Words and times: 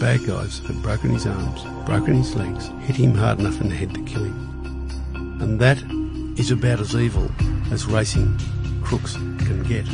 bad 0.00 0.24
guys 0.26 0.60
had 0.60 0.80
broken 0.80 1.10
his 1.10 1.26
arms, 1.26 1.62
broken 1.84 2.14
his 2.14 2.34
legs, 2.34 2.68
hit 2.86 2.96
him 2.96 3.14
hard 3.14 3.38
enough 3.38 3.60
in 3.60 3.68
the 3.68 3.74
head 3.74 3.92
to 3.92 4.02
kill 4.04 4.24
him. 4.24 5.38
And 5.42 5.60
that 5.60 5.76
is 6.40 6.50
about 6.50 6.80
as 6.80 6.96
evil 6.96 7.30
as 7.70 7.84
racing 7.84 8.38
crooks 8.82 9.12
can 9.12 9.62
get. 9.64 9.86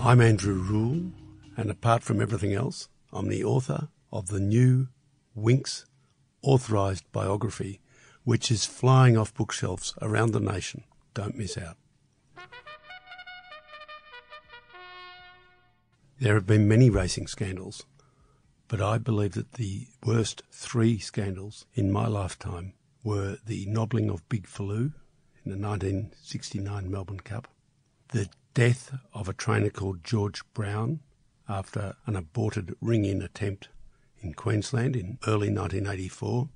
I'm 0.00 0.22
Andrew 0.22 0.54
Rule, 0.54 1.12
and 1.58 1.70
apart 1.70 2.02
from 2.02 2.22
everything 2.22 2.54
else, 2.54 2.88
I'm 3.12 3.28
the 3.28 3.44
author 3.44 3.88
of 4.10 4.28
the 4.28 4.40
new 4.40 4.88
Winx 5.38 5.84
authorised 6.40 7.04
biography, 7.12 7.82
which 8.24 8.50
is 8.50 8.64
flying 8.64 9.18
off 9.18 9.34
bookshelves 9.34 9.92
around 10.00 10.32
the 10.32 10.40
nation. 10.40 10.84
Don't 11.12 11.36
miss 11.36 11.58
out. 11.58 11.76
There 16.20 16.34
have 16.34 16.46
been 16.46 16.68
many 16.68 16.90
racing 16.90 17.26
scandals, 17.26 17.84
but 18.68 18.80
I 18.80 18.98
believe 18.98 19.32
that 19.32 19.54
the 19.54 19.88
worst 20.06 20.44
three 20.52 21.00
scandals 21.00 21.66
in 21.74 21.90
my 21.90 22.06
lifetime 22.06 22.74
were 23.02 23.38
the 23.44 23.66
nobbling 23.66 24.08
of 24.08 24.26
Big 24.28 24.46
Philou 24.46 24.92
in 25.44 25.50
the 25.50 25.58
1969 25.58 26.88
Melbourne 26.88 27.18
Cup, 27.18 27.48
the 28.12 28.28
death 28.54 28.96
of 29.12 29.28
a 29.28 29.32
trainer 29.32 29.70
called 29.70 30.04
George 30.04 30.42
Brown 30.54 31.00
after 31.48 31.96
an 32.06 32.14
aborted 32.14 32.76
ring-in 32.80 33.20
attempt 33.20 33.68
in 34.22 34.34
Queensland 34.34 34.94
in 34.94 35.18
early 35.26 35.50
1984, 35.50 36.48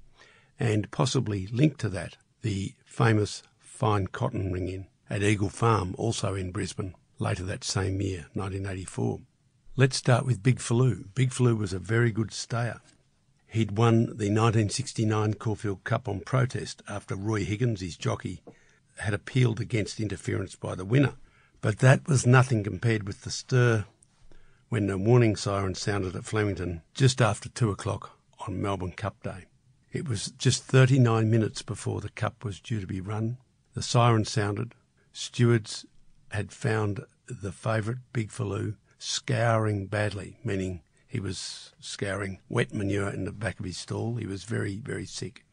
and 0.61 0.91
possibly 0.93 1.49
linked 1.49 1.81
to 1.81 1.89
that, 1.89 2.17
the 2.43 2.75
famous 2.87 3.43
fine 3.59 4.07
cotton 4.07 4.53
ring-in 4.53 4.87
at 5.11 5.25
Eagle 5.25 5.51
Farm, 5.51 5.97
also 5.99 6.37
in 6.37 6.53
Brisbane, 6.53 6.95
later 7.19 7.43
that 7.43 7.65
same 7.65 8.01
year, 8.01 8.29
1984. 8.35 9.21
Let's 9.79 9.97
start 9.97 10.27
with 10.27 10.43
Big 10.43 10.59
Philou. 10.59 11.05
Big 11.15 11.31
Philou 11.31 11.57
was 11.57 11.73
a 11.73 11.79
very 11.79 12.11
good 12.11 12.33
stayer. 12.33 12.81
He'd 13.47 13.79
won 13.79 14.07
the 14.07 14.29
1969 14.29 15.35
Caulfield 15.35 15.85
Cup 15.85 16.09
on 16.09 16.19
protest 16.19 16.83
after 16.89 17.15
Roy 17.15 17.45
Higgins, 17.45 17.81
his 17.81 17.97
jockey, 17.97 18.43
had 18.97 19.15
appealed 19.15 19.61
against 19.61 20.01
interference 20.01 20.57
by 20.57 20.75
the 20.75 20.85
winner. 20.85 21.13
But 21.61 21.79
that 21.79 22.09
was 22.09 22.27
nothing 22.27 22.65
compared 22.65 23.07
with 23.07 23.23
the 23.23 23.31
stir 23.31 23.85
when 24.69 24.89
the 24.89 24.99
warning 24.99 25.37
siren 25.37 25.77
sounded 25.77 26.17
at 26.17 26.25
Flemington 26.25 26.83
just 26.93 27.23
after 27.23 27.49
two 27.49 27.71
o'clock 27.71 28.19
on 28.49 28.61
Melbourne 28.61 28.91
Cup 28.91 29.23
Day. 29.23 29.45
It 29.93 30.09
was 30.09 30.33
just 30.33 30.65
39 30.65 31.31
minutes 31.31 31.63
before 31.63 32.01
the 32.01 32.09
Cup 32.09 32.45
was 32.45 32.59
due 32.59 32.81
to 32.81 32.87
be 32.89 33.01
run. 33.01 33.39
The 33.75 33.83
siren 33.83 34.25
sounded. 34.25 34.75
Stewards 35.13 35.87
had 36.33 36.51
found 36.51 37.05
the 37.29 37.53
favourite, 37.53 38.01
Big 38.13 38.31
Philou, 38.31 38.75
scouring 38.99 39.87
badly, 39.87 40.39
meaning 40.45 40.83
he 41.07 41.21
was 41.21 41.73
scouring 41.81 42.41
wet 42.49 42.75
manure 42.75 43.09
in 43.09 43.25
the 43.25 43.33
back 43.33 43.59
of 43.59 43.65
his 43.65 43.79
stall. 43.79 44.17
He 44.17 44.27
was 44.27 44.45
very, 44.45 44.77
very 44.77 45.07
sick. 45.07 45.45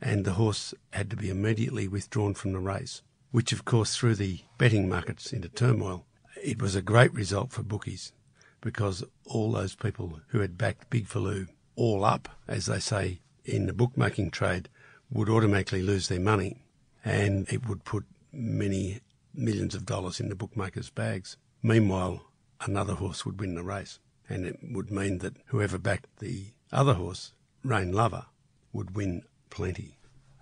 And 0.00 0.24
the 0.24 0.32
horse 0.32 0.72
had 0.92 1.10
to 1.10 1.16
be 1.16 1.28
immediately 1.28 1.88
withdrawn 1.88 2.34
from 2.34 2.52
the 2.52 2.60
race, 2.60 3.02
which 3.30 3.52
of 3.52 3.64
course 3.64 3.96
threw 3.96 4.14
the 4.14 4.40
betting 4.56 4.88
markets 4.88 5.32
into 5.32 5.48
turmoil. 5.48 6.06
It 6.42 6.62
was 6.62 6.74
a 6.74 6.82
great 6.82 7.12
result 7.12 7.52
for 7.52 7.62
bookies 7.62 8.12
because 8.60 9.04
all 9.24 9.52
those 9.52 9.74
people 9.74 10.20
who 10.28 10.40
had 10.40 10.56
backed 10.56 10.90
Big 10.90 11.06
Philou 11.06 11.48
all 11.76 12.04
up, 12.04 12.28
as 12.46 12.66
they 12.66 12.80
say 12.80 13.20
in 13.44 13.66
the 13.66 13.72
bookmaking 13.72 14.30
trade, 14.30 14.68
would 15.10 15.28
automatically 15.28 15.82
lose 15.82 16.08
their 16.08 16.20
money 16.20 16.62
and 17.04 17.50
it 17.52 17.66
would 17.68 17.84
put 17.84 18.04
many 18.32 19.00
millions 19.34 19.74
of 19.74 19.86
dollars 19.86 20.20
in 20.20 20.28
the 20.28 20.34
bookmakers' 20.34 20.90
bags. 20.90 21.36
Meanwhile, 21.62 22.24
another 22.60 22.94
horse 22.94 23.24
would 23.24 23.40
win 23.40 23.54
the 23.54 23.62
race, 23.62 23.98
and 24.28 24.44
it 24.44 24.58
would 24.62 24.90
mean 24.90 25.18
that 25.18 25.36
whoever 25.46 25.78
backed 25.78 26.18
the 26.18 26.52
other 26.72 26.94
horse, 26.94 27.32
Rain 27.64 27.92
Lover, 27.92 28.26
would 28.72 28.96
win 28.96 29.22
plenty. 29.50 29.98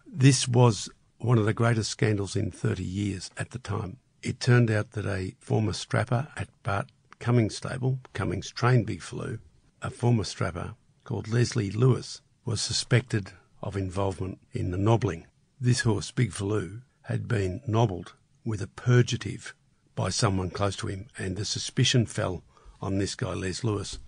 This 0.07 0.49
was 0.49 0.89
one 1.19 1.39
of 1.39 1.47
the 1.47 1.55
greatest 1.55 1.91
scandals 1.91 2.37
in 2.37 2.51
30 2.51 2.85
years 2.85 3.31
at 3.37 3.51
the 3.51 3.59
time. 3.59 3.99
It 4.23 4.41
turned 4.41 4.71
out 4.71 4.93
that 4.93 5.07
a 5.07 5.35
former 5.39 5.73
strapper 5.73 6.29
at 6.37 6.49
Bart 6.63 6.91
Cummings 7.19 7.57
stable, 7.57 8.01
Cummings 8.13 8.51
trained 8.51 8.87
Big 8.87 9.01
Philou, 9.01 9.39
a 9.81 9.91
former 9.91 10.25
strapper 10.25 10.75
called 11.05 11.29
Leslie 11.29 11.71
Lewis, 11.71 12.21
was 12.45 12.61
suspected 12.61 13.33
of 13.63 13.77
involvement 13.77 14.39
in 14.53 14.71
the 14.71 14.79
nobbling. 14.79 15.27
This 15.61 15.81
horse, 15.81 16.11
Big 16.11 16.33
Philou, 16.33 16.83
had 17.03 17.27
been 17.27 17.63
nobbled 17.67 18.15
with 18.45 18.61
a 18.61 18.67
purgative 18.67 19.55
by 19.97 20.11
someone 20.11 20.51
close 20.51 20.77
to 20.77 20.87
him, 20.87 21.09
and 21.19 21.37
the 21.37 21.45
suspicion 21.45 22.07
fell 22.07 22.45
on 22.81 22.99
this 22.99 23.17
guy, 23.17 23.33
Les 23.33 23.65
Lewis, 23.65 23.99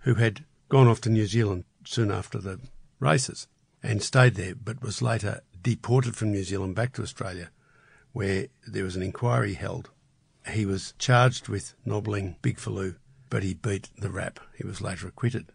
who 0.00 0.14
had 0.14 0.44
gone 0.68 0.88
off 0.88 1.00
to 1.00 1.08
New 1.08 1.26
Zealand 1.26 1.64
soon 1.84 2.10
after 2.10 2.38
the 2.38 2.60
races 3.00 3.46
and 3.82 4.02
stayed 4.02 4.34
there, 4.34 4.54
but 4.54 4.82
was 4.82 5.00
later 5.00 5.40
deported 5.62 6.16
from 6.16 6.32
New 6.32 6.44
Zealand 6.44 6.74
back 6.74 6.92
to 6.92 7.02
Australia, 7.02 7.50
where 8.12 8.48
there 8.66 8.84
was 8.84 8.96
an 8.96 9.02
inquiry 9.02 9.54
held. 9.54 9.90
He 10.50 10.66
was 10.66 10.94
charged 10.98 11.48
with 11.48 11.74
nobbling 11.84 12.36
Big 12.42 12.58
Philou, 12.58 12.96
but 13.30 13.42
he 13.42 13.54
beat 13.54 13.90
the 13.98 14.10
rap. 14.10 14.40
He 14.56 14.66
was 14.66 14.80
later 14.80 15.06
acquitted 15.06 15.52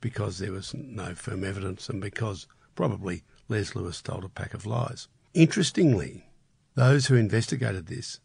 because 0.00 0.38
there 0.38 0.52
was 0.52 0.74
no 0.74 1.14
firm 1.14 1.44
evidence 1.44 1.88
and 1.88 2.00
because 2.00 2.46
probably 2.74 3.22
Les 3.48 3.74
Lewis 3.74 4.02
told 4.02 4.24
a 4.24 4.28
pack 4.28 4.52
of 4.52 4.66
lies. 4.66 5.08
Interestingly, 5.32 6.26
those 6.74 7.06
who 7.06 7.14
investigated 7.14 7.86
this 7.86 8.20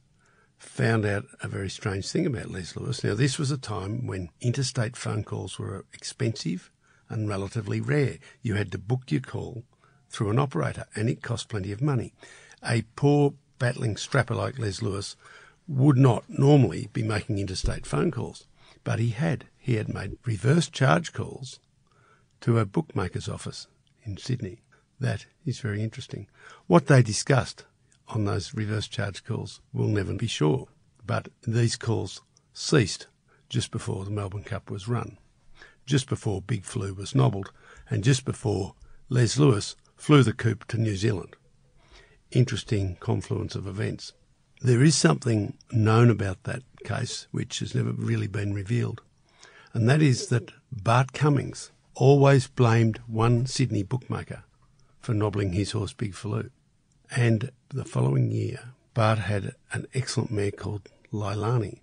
found 0.57 1.05
out 1.05 1.25
a 1.41 1.47
very 1.47 1.69
strange 1.69 2.09
thing 2.09 2.25
about 2.25 2.49
Les 2.49 2.75
Lewis. 2.75 3.03
Now, 3.03 3.13
this 3.13 3.37
was 3.37 3.51
a 3.51 3.57
time 3.57 4.07
when 4.07 4.29
interstate 4.41 4.97
phone 4.97 5.23
calls 5.23 5.59
were 5.59 5.85
expensive 5.93 6.71
and 7.09 7.29
relatively 7.29 7.79
rare. 7.79 8.17
You 8.41 8.55
had 8.55 8.71
to 8.71 8.77
book 8.77 9.11
your 9.11 9.21
call 9.21 9.63
through 10.09 10.29
an 10.29 10.39
operator, 10.39 10.85
and 10.95 11.09
it 11.09 11.21
cost 11.21 11.49
plenty 11.49 11.71
of 11.71 11.81
money. 11.81 12.13
A 12.67 12.83
poor 12.95 13.33
battling 13.59 13.97
strapper 13.97 14.35
like 14.35 14.59
Les 14.59 14.81
Lewis 14.81 15.15
would 15.67 15.97
not 15.97 16.23
normally 16.27 16.89
be 16.93 17.03
making 17.03 17.37
interstate 17.37 17.85
phone 17.85 18.11
calls, 18.11 18.47
but 18.83 18.99
he 18.99 19.09
had. 19.09 19.45
He 19.57 19.75
had 19.75 19.93
made 19.93 20.17
reverse 20.25 20.69
charge 20.69 21.13
calls 21.13 21.59
to 22.41 22.59
a 22.59 22.65
bookmaker's 22.65 23.27
office 23.27 23.67
in 24.03 24.17
Sydney. 24.17 24.61
That 24.99 25.25
is 25.45 25.59
very 25.59 25.83
interesting. 25.83 26.27
What 26.67 26.87
they 26.87 27.03
discussed 27.03 27.65
on 28.09 28.25
those 28.25 28.53
reverse 28.53 28.87
charge 28.87 29.23
calls, 29.23 29.61
we'll 29.73 29.87
never 29.87 30.13
be 30.13 30.27
sure. 30.27 30.67
But 31.05 31.29
these 31.45 31.75
calls 31.75 32.21
ceased 32.53 33.07
just 33.49 33.71
before 33.71 34.03
the 34.03 34.11
Melbourne 34.11 34.43
Cup 34.43 34.69
was 34.69 34.87
run, 34.87 35.17
just 35.85 36.07
before 36.09 36.41
Big 36.41 36.63
Philou 36.63 36.95
was 36.95 37.15
nobbled, 37.15 37.51
and 37.89 38.03
just 38.03 38.25
before 38.25 38.75
Les 39.09 39.37
Lewis 39.37 39.75
flew 39.95 40.23
the 40.23 40.33
coop 40.33 40.67
to 40.67 40.77
New 40.77 40.95
Zealand. 40.95 41.35
Interesting 42.31 42.97
confluence 42.99 43.55
of 43.55 43.67
events. 43.67 44.13
There 44.61 44.83
is 44.83 44.95
something 44.95 45.57
known 45.71 46.09
about 46.09 46.43
that 46.43 46.63
case 46.83 47.27
which 47.31 47.59
has 47.59 47.75
never 47.75 47.91
really 47.91 48.27
been 48.27 48.53
revealed, 48.53 49.01
and 49.73 49.87
that 49.87 50.01
is 50.01 50.27
that 50.27 50.51
Bart 50.71 51.13
Cummings 51.13 51.71
always 51.95 52.47
blamed 52.47 52.97
one 53.07 53.45
Sydney 53.45 53.83
bookmaker 53.83 54.43
for 54.99 55.13
nobbling 55.13 55.53
his 55.53 55.71
horse 55.71 55.93
Big 55.93 56.13
Philou. 56.13 56.49
And 57.15 57.51
the 57.69 57.85
following 57.85 58.31
year, 58.31 58.73
Bart 58.93 59.19
had 59.19 59.55
an 59.71 59.87
excellent 59.93 60.31
mare 60.31 60.51
called 60.51 60.89
Leilani. 61.11 61.81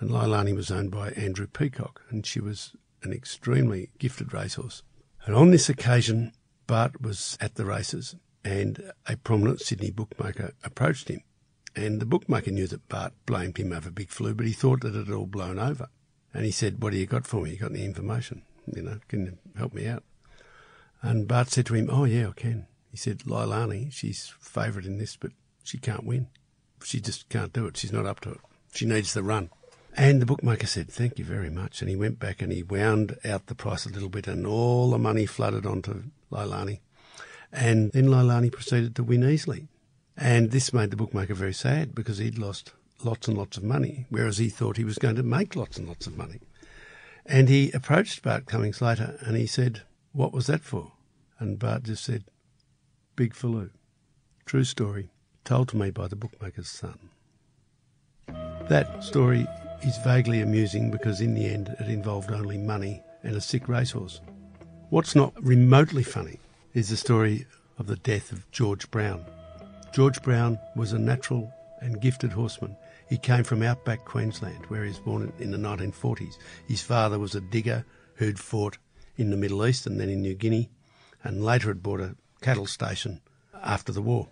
And 0.00 0.10
Leilani 0.10 0.54
was 0.54 0.70
owned 0.70 0.90
by 0.90 1.10
Andrew 1.10 1.46
Peacock, 1.46 2.02
and 2.10 2.24
she 2.26 2.40
was 2.40 2.76
an 3.02 3.12
extremely 3.12 3.90
gifted 3.98 4.32
racehorse. 4.32 4.82
And 5.26 5.34
on 5.34 5.50
this 5.50 5.68
occasion, 5.68 6.32
Bart 6.66 7.00
was 7.00 7.36
at 7.40 7.54
the 7.56 7.64
races, 7.64 8.16
and 8.44 8.92
a 9.06 9.16
prominent 9.16 9.60
Sydney 9.60 9.90
bookmaker 9.90 10.52
approached 10.62 11.08
him. 11.08 11.22
And 11.76 12.00
the 12.00 12.06
bookmaker 12.06 12.50
knew 12.50 12.66
that 12.68 12.88
Bart 12.88 13.12
blamed 13.26 13.58
him 13.58 13.72
over 13.72 13.90
Big 13.90 14.08
Philou, 14.10 14.36
but 14.36 14.46
he 14.46 14.52
thought 14.52 14.80
that 14.80 14.94
it 14.94 15.06
had 15.06 15.14
all 15.14 15.26
blown 15.26 15.58
over. 15.58 15.88
And 16.32 16.44
he 16.44 16.50
said, 16.50 16.82
What 16.82 16.92
do 16.92 16.98
you 16.98 17.06
got 17.06 17.26
for 17.26 17.42
me? 17.42 17.50
You 17.50 17.56
got 17.58 17.72
any 17.72 17.84
information? 17.84 18.42
You 18.72 18.82
know, 18.82 19.00
can 19.08 19.26
you 19.26 19.38
help 19.56 19.74
me 19.74 19.86
out? 19.86 20.04
And 21.02 21.28
Bart 21.28 21.50
said 21.50 21.66
to 21.66 21.74
him, 21.74 21.88
Oh, 21.90 22.04
yeah, 22.04 22.28
I 22.28 22.32
can. 22.32 22.66
He 22.94 22.98
said, 22.98 23.24
Leilani, 23.26 23.92
she's 23.92 24.32
favourite 24.38 24.86
in 24.86 24.98
this, 24.98 25.16
but 25.16 25.32
she 25.64 25.78
can't 25.78 26.04
win. 26.04 26.28
She 26.84 27.00
just 27.00 27.28
can't 27.28 27.52
do 27.52 27.66
it. 27.66 27.76
She's 27.76 27.92
not 27.92 28.06
up 28.06 28.20
to 28.20 28.30
it. 28.30 28.40
She 28.72 28.86
needs 28.86 29.14
the 29.14 29.24
run. 29.24 29.50
And 29.96 30.22
the 30.22 30.26
bookmaker 30.26 30.68
said, 30.68 30.92
Thank 30.92 31.18
you 31.18 31.24
very 31.24 31.50
much. 31.50 31.80
And 31.80 31.90
he 31.90 31.96
went 31.96 32.20
back 32.20 32.40
and 32.40 32.52
he 32.52 32.62
wound 32.62 33.18
out 33.24 33.48
the 33.48 33.56
price 33.56 33.84
a 33.84 33.88
little 33.88 34.08
bit, 34.08 34.28
and 34.28 34.46
all 34.46 34.90
the 34.90 34.98
money 34.98 35.26
flooded 35.26 35.66
onto 35.66 36.04
Leilani. 36.30 36.82
And 37.50 37.90
then 37.90 38.06
Leilani 38.06 38.52
proceeded 38.52 38.94
to 38.94 39.02
win 39.02 39.28
easily. 39.28 39.66
And 40.16 40.52
this 40.52 40.72
made 40.72 40.92
the 40.92 40.96
bookmaker 40.96 41.34
very 41.34 41.52
sad 41.52 41.96
because 41.96 42.18
he'd 42.18 42.38
lost 42.38 42.74
lots 43.02 43.26
and 43.26 43.36
lots 43.36 43.56
of 43.56 43.64
money, 43.64 44.06
whereas 44.08 44.38
he 44.38 44.48
thought 44.48 44.76
he 44.76 44.84
was 44.84 44.98
going 44.98 45.16
to 45.16 45.24
make 45.24 45.56
lots 45.56 45.78
and 45.78 45.88
lots 45.88 46.06
of 46.06 46.16
money. 46.16 46.42
And 47.26 47.48
he 47.48 47.72
approached 47.72 48.22
Bart 48.22 48.46
Cummings 48.46 48.80
later 48.80 49.18
and 49.26 49.36
he 49.36 49.48
said, 49.48 49.82
What 50.12 50.32
was 50.32 50.46
that 50.46 50.62
for? 50.62 50.92
And 51.40 51.58
Bart 51.58 51.82
just 51.82 52.04
said, 52.04 52.22
Big 53.16 53.32
Philou. 53.32 53.70
True 54.44 54.64
story, 54.64 55.10
told 55.44 55.68
to 55.68 55.76
me 55.76 55.90
by 55.90 56.08
the 56.08 56.16
bookmaker's 56.16 56.68
son. 56.68 57.10
That 58.68 59.04
story 59.04 59.46
is 59.82 59.98
vaguely 59.98 60.40
amusing 60.40 60.90
because 60.90 61.20
in 61.20 61.34
the 61.34 61.46
end 61.46 61.68
it 61.78 61.88
involved 61.88 62.32
only 62.32 62.58
money 62.58 63.02
and 63.22 63.36
a 63.36 63.40
sick 63.40 63.68
racehorse. 63.68 64.20
What's 64.90 65.14
not 65.14 65.32
remotely 65.40 66.02
funny 66.02 66.40
is 66.72 66.88
the 66.88 66.96
story 66.96 67.46
of 67.78 67.86
the 67.86 67.96
death 67.96 68.32
of 68.32 68.50
George 68.50 68.90
Brown. 68.90 69.24
George 69.92 70.20
Brown 70.22 70.58
was 70.74 70.92
a 70.92 70.98
natural 70.98 71.52
and 71.80 72.00
gifted 72.00 72.32
horseman. 72.32 72.76
He 73.08 73.16
came 73.16 73.44
from 73.44 73.62
outback 73.62 74.04
Queensland, 74.04 74.66
where 74.66 74.82
he 74.82 74.88
was 74.88 74.98
born 74.98 75.32
in 75.38 75.52
the 75.52 75.58
1940s. 75.58 76.36
His 76.66 76.82
father 76.82 77.20
was 77.20 77.36
a 77.36 77.40
digger 77.40 77.84
who'd 78.16 78.40
fought 78.40 78.78
in 79.16 79.30
the 79.30 79.36
Middle 79.36 79.64
East 79.64 79.86
and 79.86 80.00
then 80.00 80.08
in 80.08 80.20
New 80.20 80.34
Guinea, 80.34 80.68
and 81.22 81.44
later 81.44 81.68
had 81.68 81.82
bought 81.82 82.00
a 82.00 82.16
cattle 82.44 82.66
station 82.66 83.22
after 83.62 83.90
the 83.90 84.02
war. 84.02 84.28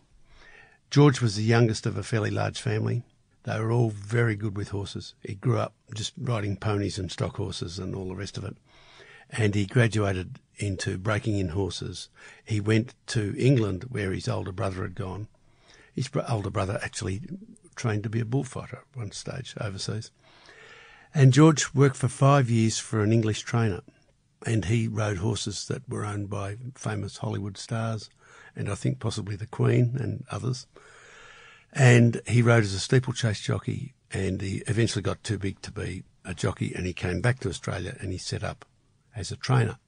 George 0.91 1.23
was 1.23 1.35
the 1.35 1.43
youngest 1.43 1.87
of 1.87 1.97
a 1.97 2.03
fairly 2.03 2.31
large 2.31 2.61
family. 2.61 3.05
They 3.45 3.59
were 3.59 3.73
all 3.73 3.89
very 3.89 4.37
good 4.37 4.55
with 4.55 4.69
horses. 4.69 5.15
He 5.23 5.35
grew 5.35 5.59
up 5.59 5.73
just 5.95 6.13
riding 6.19 6.57
ponies 6.57 6.99
and 6.99 7.11
stock 7.11 7.39
horses 7.39 7.79
and 7.79 7.95
all 7.95 8.09
the 8.09 8.15
rest 8.15 8.37
of 8.37 8.45
it. 8.45 8.55
And 9.31 9.55
he 9.55 9.65
graduated 9.65 10.41
into 10.59 10.99
breaking 10.99 11.39
in 11.39 11.49
horses. 11.49 12.11
He 12.45 12.61
went 12.61 12.95
to 13.07 13.35
England 13.39 13.87
where 13.89 14.13
his 14.13 14.29
older 14.29 14.53
brother 14.53 14.83
had 14.83 14.95
gone. 14.95 15.29
His 15.95 16.11
older 16.29 16.51
brother 16.51 16.79
actually 16.83 17.23
trained 17.77 18.03
to 18.03 18.11
be 18.11 18.21
a 18.21 18.27
bullfighter 18.27 18.77
at 18.77 18.97
one 18.99 19.13
stage 19.13 19.55
overseas. 19.59 20.11
And 21.15 21.33
George 21.33 21.73
worked 21.73 21.97
for 21.97 22.09
five 22.09 22.51
years 22.51 22.79
for 22.79 23.03
an 23.03 23.11
English 23.11 23.41
trainer. 23.41 23.81
And 24.47 24.65
he 24.65 24.89
rode 24.89 25.19
horses 25.19 25.67
that 25.67 25.89
were 25.89 26.05
owned 26.05 26.29
by 26.29 26.57
famous 26.75 27.19
Hollywood 27.19 27.57
stars 27.57 28.11
and 28.57 28.69
I 28.69 28.75
think 28.75 28.99
possibly 28.99 29.37
the 29.37 29.47
Queen 29.47 29.97
and 29.99 30.25
others. 30.31 30.67
And 31.73 32.21
he 32.27 32.43
rode 32.43 32.65
as 32.65 32.75
a 32.75 32.81
steeplechase 32.81 33.41
jockey 33.41 33.95
and 34.13 34.41
he 34.41 34.63
eventually 34.67 35.03
got 35.03 35.25
too 35.25 35.39
big 35.39 35.61
to 35.63 35.71
be 35.71 36.03
a 36.25 36.35
jockey 36.35 36.73
and 36.75 36.87
he 36.87 36.93
came 36.93 37.21
back 37.21 37.41
to 37.41 37.49
Australia 37.49 37.97
and 38.01 38.13
he 38.13 38.19
set 38.19 38.45
up 38.45 38.65
as 39.17 39.31
a 39.31 39.37
trainer. 39.37 39.79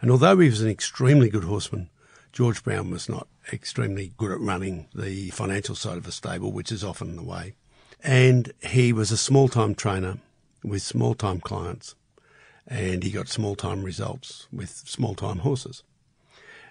And 0.00 0.10
although 0.10 0.38
he 0.38 0.48
was 0.48 0.62
an 0.62 0.70
extremely 0.70 1.28
good 1.28 1.44
horseman, 1.44 1.90
George 2.32 2.62
Brown 2.62 2.90
was 2.90 3.08
not 3.08 3.26
extremely 3.52 4.12
good 4.16 4.30
at 4.30 4.40
running 4.40 4.88
the 4.94 5.30
financial 5.30 5.74
side 5.74 5.98
of 5.98 6.06
a 6.06 6.12
stable, 6.12 6.52
which 6.52 6.72
is 6.72 6.84
often 6.84 7.16
the 7.16 7.22
way. 7.22 7.56
And 8.02 8.52
he 8.60 8.92
was 8.92 9.10
a 9.10 9.16
small 9.16 9.48
time 9.48 9.74
trainer 9.74 10.18
with 10.62 10.82
small 10.82 11.14
time 11.14 11.40
clients 11.40 11.94
and 12.66 13.02
he 13.02 13.10
got 13.10 13.28
small 13.28 13.54
time 13.54 13.82
results 13.82 14.46
with 14.52 14.70
small 14.70 15.14
time 15.14 15.38
horses. 15.38 15.82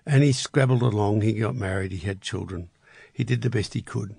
And 0.05 0.23
he 0.23 0.31
scrabbled 0.31 0.81
along, 0.81 1.21
he 1.21 1.33
got 1.33 1.55
married, 1.55 1.91
he 1.91 2.05
had 2.05 2.21
children, 2.21 2.69
he 3.13 3.23
did 3.23 3.41
the 3.41 3.49
best 3.49 3.73
he 3.73 3.81
could. 3.81 4.15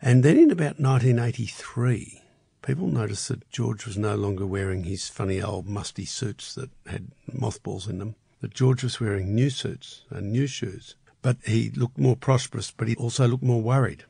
And 0.00 0.22
then 0.22 0.38
in 0.38 0.50
about 0.50 0.78
1983, 0.78 2.22
people 2.62 2.86
noticed 2.86 3.28
that 3.28 3.50
George 3.50 3.86
was 3.86 3.96
no 3.96 4.14
longer 4.14 4.46
wearing 4.46 4.84
his 4.84 5.08
funny 5.08 5.40
old 5.42 5.66
musty 5.66 6.04
suits 6.04 6.54
that 6.54 6.70
had 6.86 7.08
mothballs 7.32 7.88
in 7.88 7.98
them, 7.98 8.14
that 8.40 8.54
George 8.54 8.82
was 8.82 9.00
wearing 9.00 9.34
new 9.34 9.50
suits 9.50 10.02
and 10.10 10.30
new 10.30 10.46
shoes. 10.46 10.94
But 11.22 11.38
he 11.44 11.70
looked 11.70 11.98
more 11.98 12.14
prosperous, 12.14 12.70
but 12.70 12.88
he 12.88 12.94
also 12.96 13.26
looked 13.26 13.42
more 13.42 13.62
worried. 13.62 14.04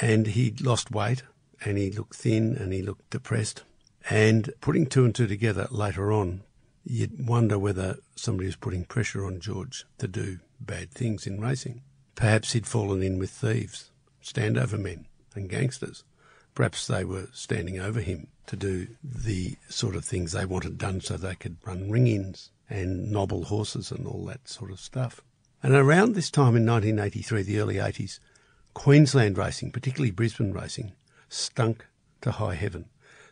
And 0.00 0.28
he'd 0.28 0.60
lost 0.60 0.90
weight, 0.90 1.22
and 1.64 1.76
he 1.76 1.90
looked 1.90 2.14
thin, 2.14 2.56
and 2.56 2.72
he 2.72 2.82
looked 2.82 3.10
depressed. 3.10 3.64
And 4.08 4.52
putting 4.60 4.86
two 4.86 5.04
and 5.04 5.14
two 5.14 5.26
together 5.26 5.66
later 5.70 6.12
on, 6.12 6.42
you'd 6.84 7.26
wonder 7.26 7.58
whether 7.58 7.96
somebody 8.14 8.46
was 8.46 8.56
putting 8.56 8.84
pressure 8.84 9.26
on 9.26 9.40
George 9.40 9.84
to 9.98 10.06
do 10.06 10.38
bad 10.60 10.92
things 10.92 11.26
in 11.26 11.40
racing. 11.40 11.82
Perhaps 12.14 12.52
he'd 12.52 12.66
fallen 12.66 13.02
in 13.02 13.18
with 13.18 13.30
thieves, 13.30 13.90
standover 14.22 14.78
men, 14.78 15.06
and 15.34 15.50
gangsters. 15.50 16.04
Perhaps 16.54 16.86
they 16.86 17.04
were 17.04 17.28
standing 17.32 17.80
over 17.80 18.00
him 18.00 18.28
to 18.46 18.56
do 18.56 18.86
the 19.02 19.56
sort 19.68 19.96
of 19.96 20.04
things 20.04 20.32
they 20.32 20.46
wanted 20.46 20.78
done 20.78 21.00
so 21.00 21.16
they 21.16 21.34
could 21.34 21.56
run 21.66 21.90
ring 21.90 22.06
ins 22.06 22.50
and 22.70 23.10
nobble 23.10 23.44
horses 23.44 23.90
and 23.90 24.06
all 24.06 24.24
that 24.26 24.48
sort 24.48 24.70
of 24.70 24.80
stuff. 24.80 25.20
And 25.62 25.74
around 25.74 26.14
this 26.14 26.30
time 26.30 26.56
in 26.56 26.64
1983, 26.64 27.42
the 27.42 27.58
early 27.58 27.74
80s, 27.74 28.20
Queensland 28.72 29.36
racing, 29.36 29.72
particularly 29.72 30.12
Brisbane 30.12 30.52
racing, 30.52 30.92
stunk 31.28 31.86
to 32.20 32.30
high 32.30 32.54
heaven 32.54 32.86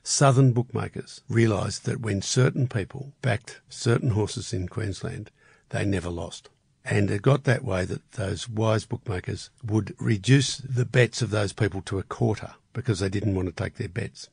southern 0.05 0.53
bookmakers 0.53 1.23
realised 1.29 1.87
that 1.87 2.01
when 2.01 2.23
certain 2.23 2.69
people 2.69 3.15
backed 3.23 3.61
certain 3.69 4.11
horses 4.11 4.53
in 4.53 4.69
Queensland, 4.69 5.31
they 5.71 5.85
never 5.85 6.11
lost. 6.11 6.51
And 6.85 7.11
it 7.11 7.23
got 7.23 7.45
that 7.45 7.65
way 7.65 7.87
that 7.87 8.13
those 8.13 8.49
wise 8.49 8.85
bookmakers 8.85 9.49
would 9.65 9.97
reduce 9.99 10.59
the 10.59 10.85
bets 10.85 11.23
of 11.23 11.31
those 11.31 11.55
people 11.55 11.81
to 11.83 11.99
a 11.99 12.03
quarter 12.03 12.53
because 12.75 13.01
they 13.01 13.09
didn't 13.09 13.35
want 13.35 13.49
to 13.49 13.55
take 13.55 13.77
their 13.77 13.89
bets, 13.89 14.29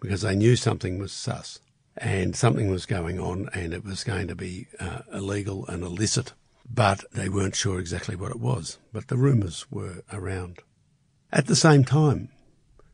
because 0.00 0.22
they 0.22 0.34
knew 0.34 0.56
something 0.56 0.98
was 0.98 1.12
sus 1.12 1.60
and 1.96 2.34
something 2.34 2.70
was 2.70 2.86
going 2.86 3.20
on 3.20 3.48
and 3.54 3.72
it 3.72 3.84
was 3.84 4.02
going 4.02 4.26
to 4.26 4.34
be 4.34 4.66
uh, 4.80 5.02
illegal 5.12 5.64
and 5.68 5.84
illicit, 5.84 6.32
but 6.68 7.04
they 7.12 7.28
weren't 7.28 7.54
sure 7.54 7.78
exactly 7.78 8.16
what 8.16 8.32
it 8.32 8.40
was. 8.40 8.78
But 8.92 9.06
the 9.06 9.16
rumours 9.16 9.66
were 9.70 10.02
around. 10.12 10.58
At 11.30 11.46
the 11.46 11.56
same 11.56 11.84
time, 11.84 12.30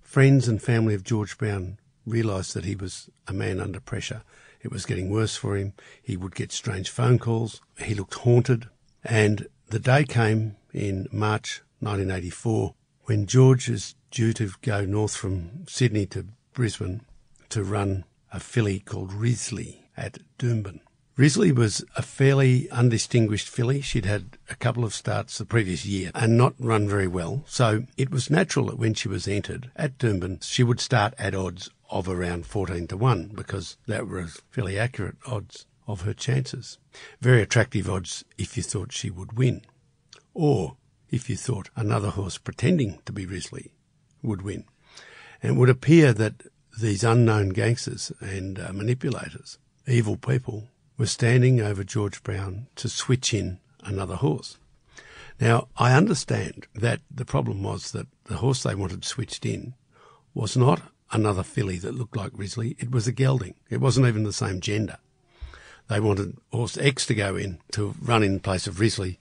friends 0.03 0.49
and 0.49 0.61
family 0.61 0.95
of 0.95 1.05
George 1.05 1.39
Brown 1.39 1.79
realised 2.09 2.55
that 2.55 2.65
he 2.65 2.75
was 2.75 3.11
a 3.27 3.33
man 3.33 3.61
under 3.61 3.81
pressure. 3.81 4.23
It 4.61 4.73
was 4.73 4.87
getting 4.87 5.11
worse 5.11 5.37
for 5.37 5.57
him. 5.57 5.75
He 6.03 6.17
would 6.17 6.35
get 6.35 6.53
strange 6.53 6.91
phone 6.91 7.19
calls. 7.19 7.61
He 7.79 7.95
looked 7.95 8.15
haunted. 8.15 8.69
And 9.05 9.47
the 9.69 9.79
day 9.79 10.05
came 10.05 10.57
in 10.73 11.09
March 11.13 11.63
1984 11.81 12.75
when 13.05 13.27
George 13.27 13.69
is 13.69 13.95
due 14.11 14.33
to 14.35 14.51
go 14.63 14.85
north 14.85 15.17
from 15.17 15.67
Sydney 15.67 16.07
to 16.07 16.27
Brisbane 16.53 17.03
to 17.51 17.63
run 17.63 18.05
a 18.33 18.41
filly 18.41 18.81
called 18.81 19.13
Risley 19.13 19.89
at 19.97 20.19
Doomben. 20.39 20.81
Risley 21.17 21.51
was 21.51 21.85
a 21.97 22.03
fairly 22.03 22.71
undistinguished 22.71 23.49
filly. 23.49 23.81
She'd 23.81 24.05
had 24.05 24.39
a 24.49 24.55
couple 24.55 24.85
of 24.85 24.95
starts 24.95 25.37
the 25.37 25.45
previous 25.45 25.85
year 25.85 26.13
and 26.15 26.39
not 26.39 26.55
run 26.61 26.89
very 26.89 27.09
well. 27.09 27.43
So 27.47 27.87
it 27.97 28.11
was 28.11 28.31
natural 28.31 28.67
that 28.67 28.79
when 28.79 28.95
she 28.95 29.09
was 29.09 29.27
entered 29.27 29.73
at 29.75 29.99
Doomben, 29.99 30.45
she 30.45 30.63
would 30.63 30.79
start 30.79 31.15
at 31.19 31.35
odds 31.35 31.71
of 31.91 32.09
around 32.09 32.47
14 32.47 32.87
to 32.89 32.97
1 32.97 33.33
because 33.35 33.77
that 33.87 34.07
was 34.07 34.43
fairly 34.51 34.79
accurate 34.79 35.17
odds 35.27 35.67
of 35.87 36.03
her 36.03 36.15
chances. 36.15 36.79
Very 37.21 37.43
attractive 37.43 37.89
odds 37.89 38.25
if 38.37 38.57
you 38.57 38.63
thought 38.63 38.93
she 38.93 39.11
would 39.11 39.39
win. 39.39 39.63
Or 40.35 40.77
if 41.11 41.31
you 41.31 41.37
thought 41.37 41.71
another 41.75 42.11
horse 42.11 42.39
pretending 42.39 42.99
to 43.07 43.13
be 43.13 43.27
Risley 43.27 43.73
would 44.23 44.43
win. 44.43 44.65
And 45.43 45.57
it 45.57 45.59
would 45.59 45.71
appear 45.71 46.13
that 46.13 46.43
these 46.81 47.03
unknown 47.03 47.51
gangsters 47.51 48.13
and 48.21 48.59
uh, 48.59 48.73
manipulators, 48.73 49.59
evil 49.87 50.17
people, 50.17 50.69
were 50.97 51.07
standing 51.07 51.61
over 51.61 51.85
George 51.85 52.23
Brown 52.23 52.67
to 52.77 52.89
switch 52.89 53.33
in 53.33 53.59
another 53.83 54.17
horse. 54.17 54.59
Now, 55.41 55.69
I 55.77 55.95
understand 55.95 56.67
that 56.75 57.01
the 57.11 57.25
problem 57.25 57.63
was 57.63 57.93
that 57.93 58.09
the 58.25 58.37
horse 58.37 58.65
they 58.65 58.75
wanted 58.75 59.05
switched 59.05 59.47
in 59.47 59.75
was 60.35 60.57
not 60.57 60.83
another 61.11 61.43
filly 61.43 61.79
that 61.79 61.95
looked 61.95 62.17
like 62.17 62.33
Risley. 62.35 62.77
It 62.79 62.91
was 62.91 63.07
a 63.07 63.13
gelding. 63.13 63.55
It 63.71 63.81
wasn't 63.81 64.07
even 64.07 64.25
the 64.25 64.33
same 64.33 64.61
gender. 64.61 64.99
They 65.89 66.01
wanted 66.01 66.37
horse 66.53 66.77
X 66.77 67.07
to 67.07 67.15
go 67.15 67.37
in 67.37 67.59
to 67.73 67.95
run 68.03 68.23
in 68.23 68.41
place 68.41 68.67
of 68.67 68.79
Risley, 68.79 69.19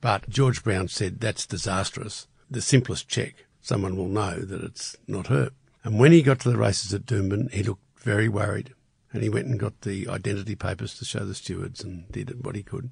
but 0.00 0.28
George 0.28 0.62
Brown 0.62 0.88
said 0.88 1.20
that's 1.20 1.46
disastrous. 1.46 2.26
The 2.50 2.60
simplest 2.60 3.08
check, 3.08 3.46
someone 3.62 3.96
will 3.96 4.08
know 4.08 4.38
that 4.38 4.62
it's 4.62 4.96
not 5.06 5.28
her. 5.28 5.50
And 5.82 5.98
when 5.98 6.12
he 6.12 6.22
got 6.22 6.40
to 6.40 6.50
the 6.50 6.58
races 6.58 6.92
at 6.92 7.06
Doomben, 7.06 7.50
he 7.52 7.62
looked 7.62 7.82
very 7.98 8.28
worried. 8.28 8.74
And 9.12 9.22
he 9.22 9.28
went 9.28 9.46
and 9.46 9.58
got 9.58 9.80
the 9.80 10.08
identity 10.08 10.54
papers 10.54 10.96
to 10.98 11.04
show 11.04 11.24
the 11.24 11.34
stewards 11.34 11.82
and 11.82 12.10
did 12.12 12.44
what 12.44 12.54
he 12.54 12.62
could. 12.62 12.90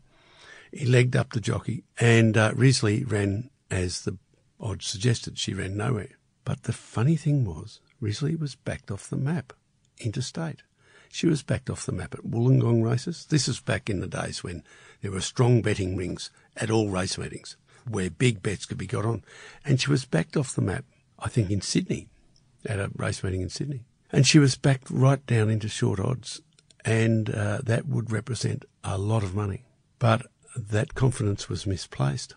He 0.73 0.85
legged 0.85 1.15
up 1.15 1.33
the 1.33 1.41
jockey, 1.41 1.85
and 1.99 2.37
uh, 2.37 2.53
Risley 2.55 3.05
ran 3.05 3.51
as 3.71 4.03
the 4.03 4.19
odds 4.61 4.87
suggested. 4.87 5.39
She 5.39 5.55
ran 5.55 5.77
nowhere. 5.77 6.11
But 6.45 6.65
the 6.65 6.73
funny 6.73 7.17
thing 7.17 7.45
was, 7.45 7.81
Risley 8.01 8.37
was 8.37 8.55
backed 8.55 8.91
off 8.91 9.11
the 9.11 9.17
map, 9.17 9.53
interstate. 9.99 10.63
She 11.11 11.27
was 11.27 11.43
backed 11.43 11.71
off 11.71 11.87
the 11.87 11.93
map 11.93 12.15
at 12.15 12.25
Wollongong 12.25 12.85
races. 12.85 13.27
This 13.29 13.49
was 13.49 13.61
back 13.61 13.89
in 13.89 14.01
the 14.01 14.07
days 14.07 14.45
when 14.45 14.63
there 15.01 15.11
were 15.11 15.21
strong 15.21 15.63
betting 15.63 15.97
rings 15.97 16.31
at 16.57 16.71
all 16.71 16.91
race 16.91 17.17
meetings 17.17 17.57
where 17.89 18.11
big 18.11 18.43
bets 18.43 18.67
could 18.67 18.79
be 18.79 18.87
got 18.87 19.05
on. 19.05 19.25
And 19.65 19.81
she 19.81 19.91
was 19.91 20.05
backed 20.05 20.37
off 20.37 20.55
the 20.55 20.63
map, 20.63 20.85
I 21.19 21.29
think, 21.29 21.51
in 21.51 21.61
Sydney, 21.61 22.09
at 22.67 22.79
a 22.79 22.91
race 22.97 23.23
meeting 23.25 23.41
in 23.41 23.49
Sydney. 23.49 23.85
And 24.11 24.27
she 24.27 24.39
was 24.39 24.57
backed 24.57 24.91
right 24.91 25.25
down 25.27 25.51
into 25.51 25.69
short 25.69 26.01
odds. 26.01 26.41
And 26.85 27.31
uh, 27.31 27.61
that 27.65 27.87
would 27.87 28.13
represent 28.13 28.65
a 28.85 28.99
lot 28.99 29.23
of 29.23 29.35
money. 29.35 29.65
But 29.99 30.27
that 30.57 30.95
confidence 30.95 31.49
was 31.49 31.67
misplaced. 31.67 32.35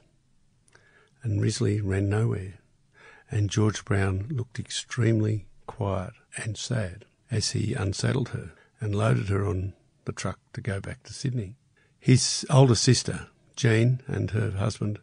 And 1.23 1.41
Risley 1.41 1.79
ran 1.79 2.09
nowhere. 2.09 2.55
And 3.29 3.49
George 3.49 3.85
Brown 3.85 4.27
looked 4.29 4.59
extremely 4.59 5.45
quiet 5.71 6.13
and 6.35 6.57
sad 6.57 7.05
as 7.31 7.51
he 7.51 7.73
unsaddled 7.73 8.29
her 8.29 8.51
and 8.79 8.93
loaded 8.93 9.29
her 9.29 9.45
on 9.47 9.73
the 10.05 10.11
truck 10.11 10.39
to 10.53 10.61
go 10.61 10.79
back 10.81 11.03
to 11.03 11.13
Sydney. 11.13 11.55
His 11.99 12.45
older 12.49 12.75
sister, 12.75 13.27
Jean, 13.55 14.01
and 14.07 14.31
her 14.31 14.51
husband 14.51 14.99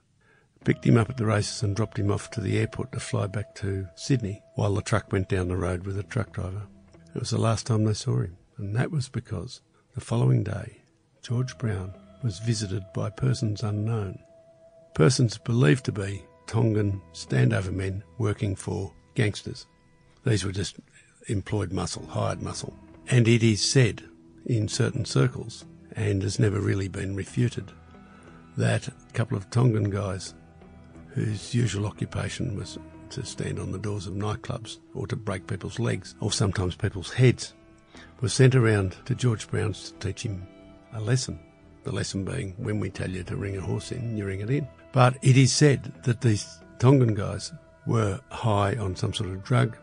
picked 0.64 0.84
him 0.84 0.98
up 0.98 1.08
at 1.08 1.16
the 1.16 1.24
races 1.24 1.62
and 1.62 1.74
dropped 1.74 1.98
him 1.98 2.10
off 2.10 2.30
to 2.32 2.40
the 2.40 2.58
airport 2.58 2.92
to 2.92 3.00
fly 3.00 3.26
back 3.26 3.54
to 3.56 3.88
Sydney 3.96 4.42
while 4.56 4.74
the 4.74 4.82
truck 4.82 5.10
went 5.10 5.28
down 5.28 5.48
the 5.48 5.56
road 5.56 5.86
with 5.86 5.98
a 5.98 6.02
truck 6.02 6.32
driver. 6.32 6.66
It 7.14 7.20
was 7.20 7.30
the 7.30 7.38
last 7.38 7.66
time 7.66 7.84
they 7.84 7.94
saw 7.94 8.20
him, 8.20 8.36
and 8.58 8.76
that 8.76 8.90
was 8.90 9.08
because 9.08 9.62
the 9.94 10.00
following 10.00 10.42
day, 10.44 10.82
George 11.22 11.56
Brown 11.56 11.94
was 12.22 12.40
visited 12.40 12.84
by 12.92 13.10
persons 13.10 13.62
unknown, 13.62 14.18
persons 14.94 15.38
believed 15.38 15.84
to 15.86 15.92
be 15.92 16.24
Tongan 16.46 17.00
standover 17.12 17.72
men 17.72 18.02
working 18.18 18.56
for 18.56 18.92
gangsters. 19.14 19.66
These 20.28 20.44
were 20.44 20.52
just 20.52 20.76
employed 21.28 21.72
muscle, 21.72 22.04
hired 22.04 22.42
muscle. 22.42 22.76
And 23.08 23.26
it 23.26 23.42
is 23.42 23.64
said 23.64 24.02
in 24.44 24.68
certain 24.68 25.06
circles, 25.06 25.64
and 25.96 26.22
has 26.22 26.38
never 26.38 26.60
really 26.60 26.88
been 26.88 27.16
refuted, 27.16 27.72
that 28.58 28.88
a 28.88 29.12
couple 29.14 29.38
of 29.38 29.48
Tongan 29.48 29.88
guys 29.88 30.34
whose 31.14 31.54
usual 31.54 31.86
occupation 31.86 32.56
was 32.56 32.78
to 33.08 33.24
stand 33.24 33.58
on 33.58 33.72
the 33.72 33.78
doors 33.78 34.06
of 34.06 34.12
nightclubs 34.12 34.80
or 34.94 35.06
to 35.06 35.16
break 35.16 35.46
people's 35.46 35.78
legs 35.78 36.14
or 36.20 36.30
sometimes 36.30 36.76
people's 36.76 37.10
heads 37.10 37.54
were 38.20 38.28
sent 38.28 38.54
around 38.54 38.96
to 39.06 39.14
George 39.14 39.48
Brown's 39.48 39.92
to 39.92 40.08
teach 40.08 40.24
him 40.24 40.46
a 40.92 41.00
lesson. 41.00 41.40
The 41.84 41.92
lesson 41.92 42.26
being 42.26 42.52
when 42.58 42.80
we 42.80 42.90
tell 42.90 43.10
you 43.10 43.22
to 43.22 43.36
ring 43.36 43.56
a 43.56 43.62
horse 43.62 43.92
in, 43.92 44.14
you 44.14 44.26
ring 44.26 44.40
it 44.40 44.50
in. 44.50 44.68
But 44.92 45.16
it 45.22 45.38
is 45.38 45.54
said 45.54 45.90
that 46.04 46.20
these 46.20 46.60
Tongan 46.78 47.14
guys 47.14 47.50
were 47.86 48.20
high 48.30 48.76
on 48.76 48.94
some 48.94 49.14
sort 49.14 49.30
of 49.30 49.42
drug 49.42 49.74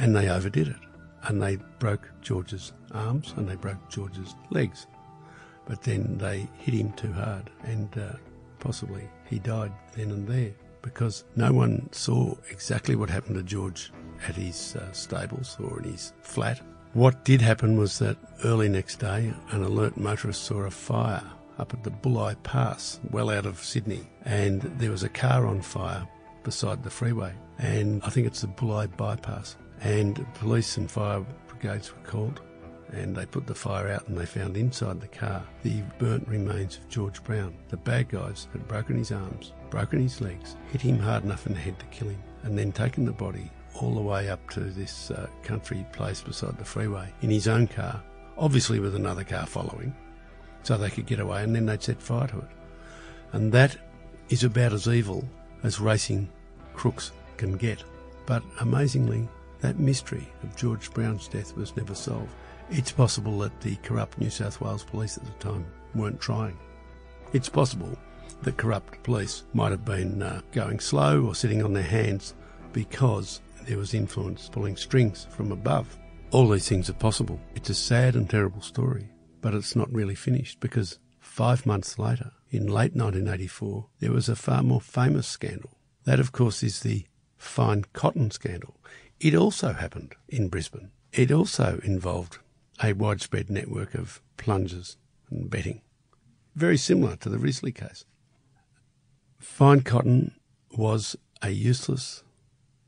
and 0.00 0.16
they 0.16 0.28
overdid 0.28 0.68
it. 0.68 0.76
And 1.24 1.40
they 1.40 1.56
broke 1.78 2.10
George's 2.22 2.72
arms 2.92 3.34
and 3.36 3.48
they 3.48 3.56
broke 3.56 3.88
George's 3.90 4.34
legs. 4.50 4.86
But 5.66 5.82
then 5.82 6.16
they 6.18 6.48
hit 6.58 6.74
him 6.74 6.92
too 6.94 7.12
hard 7.12 7.50
and 7.62 7.96
uh, 7.96 8.16
possibly 8.58 9.08
he 9.28 9.38
died 9.38 9.72
then 9.94 10.10
and 10.10 10.26
there 10.26 10.52
because 10.82 11.24
no 11.36 11.52
one 11.52 11.86
saw 11.92 12.34
exactly 12.50 12.96
what 12.96 13.10
happened 13.10 13.36
to 13.36 13.42
George 13.42 13.92
at 14.26 14.34
his 14.34 14.74
uh, 14.76 14.90
stables 14.92 15.58
or 15.60 15.78
in 15.82 15.92
his 15.92 16.14
flat. 16.22 16.60
What 16.94 17.24
did 17.24 17.42
happen 17.42 17.76
was 17.76 17.98
that 17.98 18.16
early 18.44 18.68
next 18.68 18.96
day, 18.96 19.32
an 19.50 19.62
alert 19.62 19.96
motorist 19.98 20.42
saw 20.44 20.62
a 20.62 20.70
fire 20.70 21.22
up 21.58 21.74
at 21.74 21.84
the 21.84 21.90
Bulli 21.90 22.34
Pass, 22.42 22.98
well 23.10 23.28
out 23.28 23.44
of 23.44 23.62
Sydney, 23.62 24.08
and 24.24 24.62
there 24.62 24.90
was 24.90 25.02
a 25.02 25.08
car 25.10 25.46
on 25.46 25.60
fire 25.60 26.08
beside 26.42 26.82
the 26.82 26.90
freeway. 26.90 27.32
And 27.58 28.02
I 28.02 28.08
think 28.08 28.26
it's 28.26 28.40
the 28.40 28.48
Bulli 28.48 28.88
bypass. 28.96 29.56
And 29.80 30.26
police 30.34 30.76
and 30.76 30.90
fire 30.90 31.24
brigades 31.48 31.94
were 31.94 32.02
called 32.02 32.40
and 32.92 33.14
they 33.14 33.26
put 33.26 33.46
the 33.46 33.54
fire 33.54 33.88
out 33.88 34.08
and 34.08 34.18
they 34.18 34.26
found 34.26 34.56
inside 34.56 35.00
the 35.00 35.08
car 35.08 35.44
the 35.62 35.82
burnt 35.98 36.26
remains 36.26 36.78
of 36.78 36.88
George 36.88 37.22
Brown. 37.22 37.54
The 37.68 37.76
bad 37.76 38.08
guys 38.08 38.48
had 38.52 38.66
broken 38.66 38.96
his 38.96 39.12
arms, 39.12 39.52
broken 39.70 40.00
his 40.00 40.20
legs, 40.20 40.56
hit 40.72 40.80
him 40.80 40.98
hard 40.98 41.24
enough 41.24 41.46
in 41.46 41.54
the 41.54 41.60
head 41.60 41.78
to 41.78 41.86
kill 41.86 42.08
him, 42.08 42.22
and 42.42 42.58
then 42.58 42.72
taken 42.72 43.04
the 43.04 43.12
body 43.12 43.50
all 43.74 43.94
the 43.94 44.00
way 44.00 44.28
up 44.28 44.48
to 44.50 44.60
this 44.60 45.10
uh, 45.10 45.28
country 45.42 45.86
place 45.92 46.20
beside 46.20 46.58
the 46.58 46.64
freeway 46.64 47.12
in 47.22 47.30
his 47.30 47.46
own 47.48 47.68
car, 47.68 48.02
obviously 48.36 48.80
with 48.80 48.96
another 48.96 49.24
car 49.24 49.46
following, 49.46 49.94
so 50.62 50.76
they 50.76 50.90
could 50.90 51.06
get 51.06 51.20
away, 51.20 51.42
and 51.42 51.54
then 51.54 51.66
they'd 51.66 51.82
set 51.82 52.02
fire 52.02 52.26
to 52.26 52.38
it. 52.38 52.48
And 53.32 53.52
that 53.52 53.76
is 54.28 54.42
about 54.44 54.72
as 54.72 54.88
evil 54.88 55.26
as 55.62 55.80
racing 55.80 56.28
crooks 56.74 57.12
can 57.36 57.56
get. 57.56 57.84
But 58.26 58.42
amazingly, 58.60 59.28
that 59.60 59.78
mystery 59.78 60.26
of 60.42 60.56
George 60.56 60.90
Brown's 60.92 61.28
death 61.28 61.56
was 61.56 61.76
never 61.76 61.94
solved. 61.94 62.32
It's 62.70 62.92
possible 62.92 63.38
that 63.40 63.60
the 63.60 63.76
corrupt 63.76 64.18
New 64.18 64.30
South 64.30 64.60
Wales 64.60 64.84
police 64.84 65.18
at 65.18 65.24
the 65.24 65.32
time 65.32 65.66
weren't 65.94 66.20
trying. 66.20 66.56
It's 67.32 67.48
possible 67.48 67.96
that 68.42 68.56
corrupt 68.56 69.02
police 69.02 69.44
might 69.52 69.70
have 69.70 69.84
been 69.84 70.22
uh, 70.22 70.40
going 70.52 70.80
slow 70.80 71.24
or 71.24 71.34
sitting 71.34 71.62
on 71.62 71.72
their 71.72 71.82
hands 71.82 72.34
because 72.72 73.40
there 73.66 73.78
was 73.78 73.94
influence 73.94 74.48
pulling 74.48 74.76
strings 74.76 75.26
from 75.30 75.52
above. 75.52 75.98
All 76.30 76.48
these 76.48 76.68
things 76.68 76.88
are 76.88 76.94
possible. 76.94 77.40
It's 77.54 77.70
a 77.70 77.74
sad 77.74 78.14
and 78.14 78.28
terrible 78.28 78.62
story, 78.62 79.08
but 79.40 79.54
it's 79.54 79.76
not 79.76 79.92
really 79.92 80.14
finished 80.14 80.60
because 80.60 80.98
five 81.18 81.66
months 81.66 81.98
later, 81.98 82.30
in 82.50 82.66
late 82.66 82.94
1984, 82.94 83.86
there 84.00 84.12
was 84.12 84.28
a 84.28 84.36
far 84.36 84.62
more 84.62 84.80
famous 84.80 85.26
scandal. 85.26 85.76
That, 86.04 86.20
of 86.20 86.32
course, 86.32 86.62
is 86.62 86.80
the 86.80 87.04
fine 87.40 87.84
cotton 87.94 88.30
scandal. 88.30 88.76
It 89.18 89.34
also 89.34 89.72
happened 89.72 90.14
in 90.28 90.48
Brisbane. 90.48 90.90
It 91.12 91.32
also 91.32 91.80
involved 91.82 92.38
a 92.82 92.92
widespread 92.92 93.50
network 93.50 93.94
of 93.94 94.20
plungers 94.36 94.96
and 95.30 95.50
betting, 95.50 95.80
very 96.54 96.76
similar 96.76 97.16
to 97.16 97.28
the 97.28 97.38
Risley 97.38 97.72
case. 97.72 98.04
Fine 99.38 99.82
Cotton 99.82 100.32
was 100.76 101.16
a 101.42 101.50
useless 101.50 102.22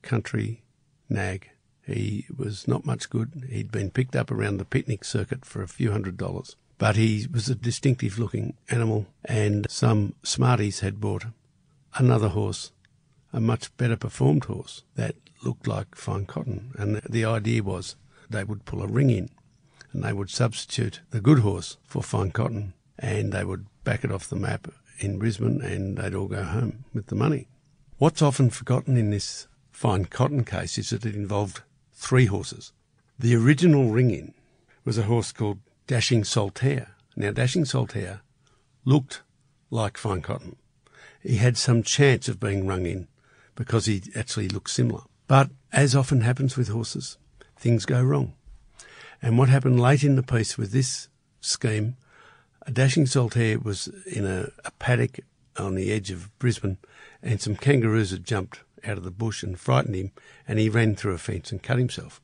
country 0.02 0.62
nag. 1.08 1.50
He 1.86 2.26
was 2.34 2.68
not 2.68 2.86
much 2.86 3.10
good. 3.10 3.46
He'd 3.50 3.72
been 3.72 3.90
picked 3.90 4.14
up 4.14 4.30
around 4.30 4.58
the 4.58 4.64
picnic 4.64 5.04
circuit 5.04 5.44
for 5.44 5.62
a 5.62 5.68
few 5.68 5.90
hundred 5.90 6.16
dollars, 6.16 6.56
but 6.78 6.96
he 6.96 7.26
was 7.32 7.48
a 7.48 7.54
distinctive 7.54 8.18
looking 8.18 8.56
animal, 8.68 9.06
and 9.24 9.66
some 9.68 10.14
smarties 10.22 10.80
had 10.80 11.00
bought 11.00 11.24
another 11.96 12.28
horse, 12.28 12.72
a 13.32 13.40
much 13.40 13.74
better 13.76 13.96
performed 13.96 14.44
horse 14.44 14.82
that 14.94 15.16
looked 15.42 15.66
like 15.66 15.94
fine 15.94 16.26
cotton. 16.26 16.72
And 16.76 16.96
the 17.08 17.24
idea 17.24 17.62
was 17.62 17.96
they 18.30 18.44
would 18.44 18.64
pull 18.64 18.82
a 18.82 18.86
ring 18.86 19.10
in 19.10 19.30
and 19.92 20.02
they 20.02 20.12
would 20.12 20.30
substitute 20.30 21.00
the 21.10 21.20
good 21.20 21.40
horse 21.40 21.76
for 21.84 22.02
fine 22.02 22.30
cotton 22.30 22.74
and 22.98 23.32
they 23.32 23.44
would 23.44 23.66
back 23.84 24.04
it 24.04 24.12
off 24.12 24.28
the 24.28 24.36
map 24.36 24.68
in 24.98 25.18
Brisbane 25.18 25.60
and 25.60 25.96
they'd 25.96 26.14
all 26.14 26.28
go 26.28 26.44
home 26.44 26.84
with 26.94 27.06
the 27.06 27.14
money. 27.14 27.48
What's 27.98 28.22
often 28.22 28.50
forgotten 28.50 28.96
in 28.96 29.10
this 29.10 29.46
fine 29.70 30.06
cotton 30.06 30.44
case 30.44 30.78
is 30.78 30.90
that 30.90 31.06
it 31.06 31.14
involved 31.14 31.62
three 31.92 32.26
horses. 32.26 32.72
The 33.18 33.34
original 33.34 33.90
ring 33.90 34.10
in 34.10 34.34
was 34.84 34.98
a 34.98 35.04
horse 35.04 35.32
called 35.32 35.58
Dashing 35.86 36.24
Solitaire. 36.24 36.94
Now, 37.16 37.30
Dashing 37.30 37.64
Solitaire 37.64 38.20
looked 38.84 39.22
like 39.70 39.96
fine 39.96 40.22
cotton. 40.22 40.56
He 41.22 41.36
had 41.36 41.56
some 41.56 41.82
chance 41.82 42.28
of 42.28 42.40
being 42.40 42.66
rung 42.66 42.86
in 42.86 43.06
because 43.54 43.86
he 43.86 44.02
actually 44.14 44.48
looked 44.48 44.70
similar. 44.70 45.02
But 45.26 45.50
as 45.72 45.94
often 45.94 46.20
happens 46.22 46.56
with 46.56 46.68
horses, 46.68 47.18
things 47.56 47.86
go 47.86 48.02
wrong. 48.02 48.34
And 49.20 49.38
what 49.38 49.48
happened 49.48 49.80
late 49.80 50.02
in 50.02 50.16
the 50.16 50.22
piece 50.22 50.58
with 50.58 50.72
this 50.72 51.08
scheme, 51.40 51.96
a 52.66 52.70
dashing 52.70 53.06
solitaire 53.06 53.58
was 53.58 53.88
in 54.06 54.26
a, 54.26 54.48
a 54.64 54.70
paddock 54.78 55.20
on 55.56 55.74
the 55.74 55.92
edge 55.92 56.10
of 56.10 56.36
Brisbane, 56.38 56.78
and 57.22 57.40
some 57.40 57.56
kangaroos 57.56 58.10
had 58.10 58.24
jumped 58.24 58.60
out 58.84 58.98
of 58.98 59.04
the 59.04 59.10
bush 59.10 59.42
and 59.42 59.58
frightened 59.58 59.94
him, 59.94 60.12
and 60.46 60.58
he 60.58 60.68
ran 60.68 60.96
through 60.96 61.14
a 61.14 61.18
fence 61.18 61.52
and 61.52 61.62
cut 61.62 61.78
himself 61.78 62.20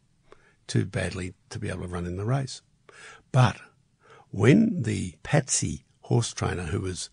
too 0.67 0.85
badly 0.85 1.35
to 1.51 1.59
be 1.59 1.69
able 1.69 1.83
to 1.83 1.89
run 1.89 2.07
in 2.07 2.17
the 2.17 2.25
race. 2.25 2.63
But 3.33 3.59
when 4.31 4.83
the 4.83 5.15
patsy 5.23 5.85
horse 6.03 6.33
trainer 6.33 6.65
who 6.65 6.81
was 6.81 7.11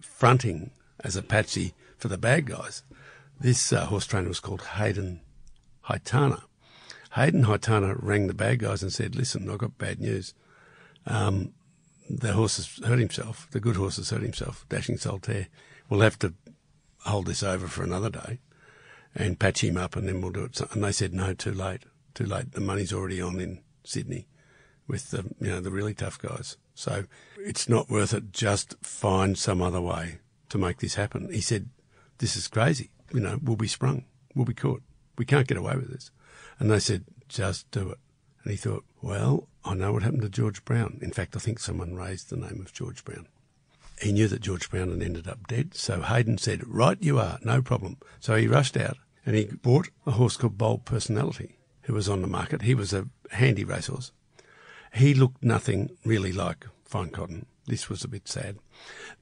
fronting 0.00 0.70
as 1.00 1.16
a 1.16 1.22
patsy 1.22 1.74
for 1.98 2.08
the 2.08 2.18
bad 2.18 2.46
guys, 2.46 2.82
this 3.40 3.72
uh, 3.72 3.86
horse 3.86 4.06
trainer 4.06 4.28
was 4.28 4.40
called 4.40 4.62
Hayden 4.62 5.20
Haitana. 5.88 6.42
Hayden 7.14 7.44
Haitana 7.44 7.96
rang 8.02 8.26
the 8.26 8.34
bad 8.34 8.58
guys 8.58 8.82
and 8.82 8.92
said, 8.92 9.14
listen, 9.14 9.50
I've 9.50 9.58
got 9.58 9.78
bad 9.78 10.00
news. 10.00 10.34
Um, 11.06 11.52
the 12.08 12.32
horse 12.32 12.56
has 12.56 12.86
hurt 12.86 12.98
himself. 12.98 13.48
The 13.50 13.60
good 13.60 13.76
horse 13.76 13.96
has 13.96 14.10
hurt 14.10 14.22
himself. 14.22 14.66
Dashing 14.68 14.98
Solitaire. 14.98 15.48
We'll 15.88 16.00
have 16.00 16.18
to 16.20 16.34
hold 17.00 17.26
this 17.26 17.42
over 17.42 17.68
for 17.68 17.82
another 17.82 18.10
day 18.10 18.40
and 19.14 19.38
patch 19.38 19.62
him 19.62 19.76
up 19.76 19.96
and 19.96 20.06
then 20.08 20.20
we'll 20.20 20.32
do 20.32 20.44
it. 20.44 20.60
And 20.72 20.84
they 20.84 20.92
said, 20.92 21.14
no, 21.14 21.32
too 21.32 21.52
late. 21.52 21.84
Too 22.14 22.26
late. 22.26 22.52
The 22.52 22.60
money's 22.60 22.92
already 22.92 23.20
on 23.20 23.40
in 23.40 23.60
Sydney 23.84 24.26
with 24.88 25.10
the, 25.10 25.24
you 25.40 25.48
know, 25.48 25.60
the 25.60 25.70
really 25.70 25.94
tough 25.94 26.18
guys. 26.18 26.56
So 26.74 27.04
it's 27.38 27.68
not 27.68 27.90
worth 27.90 28.12
it. 28.12 28.32
Just 28.32 28.76
find 28.82 29.38
some 29.38 29.62
other 29.62 29.80
way 29.80 30.18
to 30.48 30.58
make 30.58 30.78
this 30.78 30.94
happen. 30.94 31.32
He 31.32 31.40
said, 31.40 31.70
this 32.18 32.36
is 32.36 32.48
crazy. 32.48 32.90
You 33.12 33.20
know, 33.20 33.38
we'll 33.42 33.56
be 33.56 33.68
sprung. 33.68 34.04
We'll 34.34 34.44
be 34.44 34.54
caught. 34.54 34.82
We 35.18 35.24
can't 35.24 35.48
get 35.48 35.56
away 35.56 35.76
with 35.76 35.90
this. 35.90 36.10
And 36.58 36.70
they 36.70 36.78
said, 36.78 37.04
just 37.28 37.70
do 37.70 37.90
it. 37.90 37.98
And 38.42 38.50
he 38.50 38.56
thought, 38.56 38.84
well, 39.02 39.48
I 39.64 39.74
know 39.74 39.92
what 39.92 40.02
happened 40.02 40.22
to 40.22 40.28
George 40.28 40.64
Brown. 40.64 40.98
In 41.02 41.10
fact, 41.10 41.34
I 41.36 41.40
think 41.40 41.58
someone 41.58 41.94
raised 41.94 42.30
the 42.30 42.36
name 42.36 42.60
of 42.60 42.72
George 42.72 43.04
Brown. 43.04 43.26
He 44.00 44.12
knew 44.12 44.28
that 44.28 44.42
George 44.42 44.70
Brown 44.70 44.90
had 44.90 45.02
ended 45.02 45.26
up 45.26 45.46
dead, 45.46 45.74
so 45.74 46.02
Hayden 46.02 46.36
said, 46.36 46.66
right 46.66 46.98
you 47.00 47.18
are, 47.18 47.38
no 47.42 47.62
problem. 47.62 47.96
So 48.20 48.36
he 48.36 48.46
rushed 48.46 48.76
out 48.76 48.98
and 49.24 49.34
he 49.34 49.46
bought 49.46 49.88
a 50.06 50.12
horse 50.12 50.36
called 50.36 50.58
Bold 50.58 50.84
Personality, 50.84 51.56
who 51.82 51.94
was 51.94 52.08
on 52.08 52.20
the 52.20 52.28
market. 52.28 52.62
He 52.62 52.74
was 52.74 52.92
a 52.92 53.08
handy 53.32 53.64
racehorse. 53.64 54.12
He 54.92 55.14
looked 55.14 55.42
nothing 55.42 55.90
really 56.04 56.32
like 56.32 56.66
Fine 56.84 57.10
Cotton. 57.10 57.46
This 57.66 57.88
was 57.88 58.04
a 58.04 58.08
bit 58.08 58.28
sad. 58.28 58.58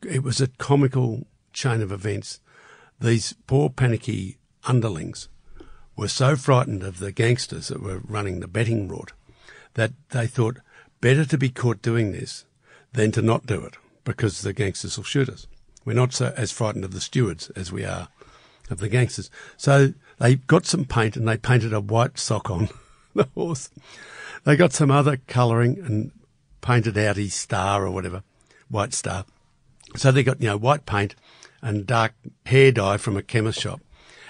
It 0.07 0.23
was 0.23 0.41
a 0.41 0.49
comical 0.49 1.27
chain 1.53 1.81
of 1.81 1.93
events. 1.93 2.41
These 3.05 3.35
poor 3.47 3.69
panicky 3.69 4.39
underlings 4.67 5.29
were 5.95 6.09
so 6.09 6.37
frightened 6.37 6.83
of 6.83 7.01
the 7.01 7.13
gangsters 7.13 7.69
that 7.69 7.83
were 7.83 7.99
running 7.99 8.41
the 8.41 8.49
betting 8.49 8.89
rort 8.89 9.11
that 9.75 9.93
they 10.09 10.27
thought 10.27 10.61
better 11.03 11.27
to 11.27 11.37
be 11.37 11.51
caught 11.51 11.83
doing 11.83 12.13
this 12.13 12.47
than 12.95 13.13
to 13.13 13.21
not 13.21 13.45
do 13.45 13.63
it 13.63 13.77
because 14.05 14.41
the 14.41 14.55
gangsters 14.55 14.97
will 14.97 15.05
shoot 15.05 15.29
us. 15.29 15.47
We're 15.85 15.93
not 15.93 16.15
so 16.15 16.33
as 16.35 16.51
frightened 16.51 16.87
of 16.87 16.95
the 16.95 17.01
stewards 17.03 17.51
as 17.51 17.71
we 17.71 17.85
are 17.85 18.09
of 18.71 18.79
the 18.79 18.89
gangsters. 18.89 19.31
So 19.59 19.93
they 20.19 20.37
got 20.37 20.65
some 20.65 20.87
paint 20.87 21.15
and 21.15 21.29
they 21.29 21.37
painted 21.37 21.75
a 21.75 21.83
white 21.83 22.19
sock 22.19 22.51
on 22.51 22.71
the 23.15 23.29
horse. 23.35 23.69
They 24.45 24.57
got 24.57 24.73
some 24.73 24.91
other 24.91 25.19
colouring 25.27 25.79
and 25.79 26.11
painted 26.63 26.97
out 26.97 27.19
his 27.19 27.35
star 27.35 27.85
or 27.85 27.91
whatever, 27.91 28.23
white 28.71 28.95
star. 28.95 29.27
So 29.97 30.11
they 30.11 30.23
got, 30.23 30.41
you 30.41 30.49
know, 30.49 30.57
white 30.57 30.87
paint 30.87 31.15
and 31.63 31.87
dark 31.87 32.15
hair 32.47 32.73
dye 32.73 32.97
from 32.97 33.17
a 33.17 33.23
chemist 33.23 33.61
shop. 33.61 33.81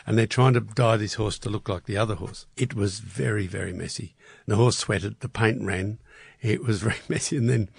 And 0.07 0.19
they're 0.19 0.27
trying 0.27 0.53
to 0.55 0.61
dye 0.61 0.99
this 0.99 1.15
horse 1.15 1.39
to 1.41 1.49
look 1.49 1.69
like 1.69 1.85
the 1.85 1.97
other 1.97 2.17
horse. 2.17 2.47
It 2.57 2.75
was 2.75 3.01
very, 3.01 3.47
very 3.47 3.73
messy. 3.73 4.15
The 4.47 4.57
horse 4.57 4.77
sweated, 4.77 5.21
the 5.21 5.31
paint 5.31 5.63
ran. 5.63 5.99
It 6.43 6.63
was 6.63 6.83
very 6.83 7.01
messy. 7.09 7.39
And 7.39 7.49
then 7.49 7.71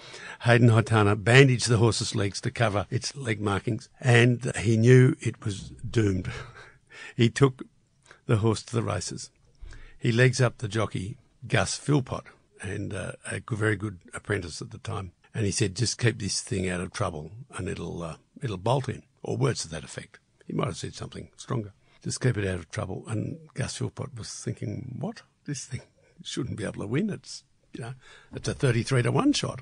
Hayden 0.42 0.70
Haitana 0.70 1.22
bandaged 1.22 1.68
the 1.68 1.76
horse's 1.76 2.16
legs 2.16 2.40
to 2.40 2.50
cover 2.50 2.86
its 2.90 3.14
leg 3.14 3.40
markings. 3.40 3.88
And 4.00 4.52
he 4.56 4.76
knew 4.76 5.14
it 5.20 5.44
was 5.44 5.70
doomed. 5.88 6.30
he 7.16 7.30
took 7.30 7.62
the 8.26 8.38
horse 8.38 8.62
to 8.64 8.74
the 8.74 8.82
races. 8.82 9.30
He 9.98 10.10
legs 10.10 10.40
up 10.40 10.58
the 10.58 10.68
jockey, 10.68 11.16
Gus 11.46 11.78
Philpot, 11.78 12.24
and 12.60 12.92
uh, 12.92 13.12
a 13.30 13.40
very 13.50 13.76
good 13.76 13.98
apprentice 14.12 14.60
at 14.60 14.70
the 14.70 14.78
time. 14.78 15.12
And 15.36 15.44
he 15.44 15.52
said, 15.52 15.76
just 15.76 15.98
keep 15.98 16.18
this 16.18 16.40
thing 16.40 16.66
out 16.66 16.80
of 16.80 16.94
trouble 16.94 17.30
and 17.58 17.68
it'll, 17.68 18.02
uh, 18.02 18.16
it'll 18.42 18.56
bolt 18.56 18.88
in, 18.88 19.02
or 19.22 19.36
words 19.36 19.60
to 19.62 19.68
that 19.68 19.84
effect. 19.84 20.18
He 20.46 20.54
might 20.54 20.68
have 20.68 20.78
said 20.78 20.94
something 20.94 21.28
stronger. 21.36 21.74
Just 22.02 22.22
keep 22.22 22.38
it 22.38 22.48
out 22.48 22.58
of 22.58 22.70
trouble. 22.70 23.04
And 23.06 23.36
Gus 23.52 23.78
Philpot 23.78 24.16
was 24.16 24.32
thinking, 24.32 24.96
what? 24.98 25.20
This 25.44 25.66
thing 25.66 25.82
shouldn't 26.22 26.56
be 26.56 26.64
able 26.64 26.80
to 26.80 26.86
win. 26.86 27.10
It's, 27.10 27.44
you 27.74 27.82
know, 27.82 27.92
it's 28.32 28.48
a 28.48 28.54
33 28.54 29.02
to 29.02 29.12
1 29.12 29.34
shot. 29.34 29.60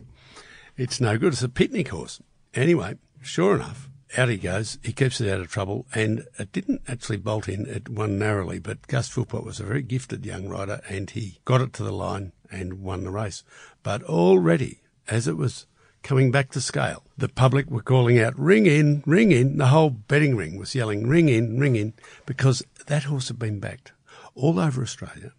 It's 0.76 1.00
no 1.00 1.18
good. 1.18 1.32
It's 1.32 1.42
a 1.42 1.48
picnic 1.48 1.88
horse. 1.88 2.22
Anyway, 2.54 2.94
sure 3.20 3.56
enough, 3.56 3.88
out 4.16 4.28
he 4.28 4.36
goes. 4.36 4.78
He 4.84 4.92
keeps 4.92 5.20
it 5.20 5.28
out 5.28 5.40
of 5.40 5.50
trouble, 5.50 5.86
and 5.92 6.24
it 6.38 6.52
didn't 6.52 6.82
actually 6.86 7.16
bolt 7.16 7.48
in. 7.48 7.66
It 7.66 7.88
won 7.88 8.16
narrowly, 8.16 8.60
but 8.60 8.86
Gus 8.86 9.08
Philpot 9.08 9.44
was 9.44 9.58
a 9.58 9.64
very 9.64 9.82
gifted 9.82 10.24
young 10.24 10.48
rider, 10.48 10.82
and 10.88 11.10
he 11.10 11.40
got 11.44 11.60
it 11.60 11.72
to 11.72 11.82
the 11.82 11.90
line 11.90 12.30
and 12.48 12.80
won 12.80 13.02
the 13.02 13.10
race. 13.10 13.42
But 13.82 14.04
already, 14.04 14.82
as 15.08 15.28
it 15.28 15.36
was 15.36 15.66
coming 16.02 16.30
back 16.30 16.50
to 16.50 16.60
scale, 16.60 17.02
the 17.16 17.28
public 17.28 17.70
were 17.70 17.82
calling 17.82 18.18
out, 18.20 18.38
ring 18.38 18.66
in, 18.66 19.02
ring 19.06 19.32
in. 19.32 19.58
The 19.58 19.68
whole 19.68 19.90
betting 19.90 20.36
ring 20.36 20.58
was 20.58 20.74
yelling, 20.74 21.06
ring 21.06 21.28
in, 21.28 21.58
ring 21.58 21.76
in, 21.76 21.94
because 22.26 22.62
that 22.86 23.04
horse 23.04 23.28
had 23.28 23.38
been 23.38 23.58
backed 23.58 23.92
all 24.34 24.60
over 24.60 24.82
Australia, 24.82 25.32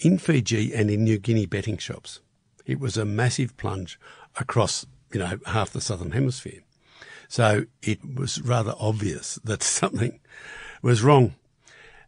in 0.00 0.18
Fiji 0.18 0.74
and 0.74 0.90
in 0.90 1.04
New 1.04 1.18
Guinea 1.18 1.46
betting 1.46 1.78
shops. 1.78 2.20
It 2.66 2.80
was 2.80 2.96
a 2.96 3.04
massive 3.04 3.56
plunge 3.56 3.98
across, 4.36 4.86
you 5.12 5.20
know, 5.20 5.38
half 5.46 5.70
the 5.70 5.80
southern 5.80 6.12
hemisphere. 6.12 6.62
So 7.28 7.64
it 7.82 8.00
was 8.16 8.40
rather 8.42 8.74
obvious 8.78 9.36
that 9.44 9.62
something 9.62 10.20
was 10.82 11.02
wrong. 11.02 11.34